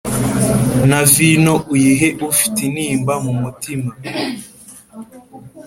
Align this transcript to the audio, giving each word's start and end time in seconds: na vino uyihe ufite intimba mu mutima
na 0.89 0.99
vino 1.13 1.53
uyihe 1.73 2.09
ufite 2.31 2.57
intimba 2.67 3.13
mu 3.25 3.33
mutima 3.41 3.91